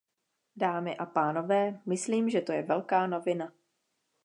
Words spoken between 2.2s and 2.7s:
že to je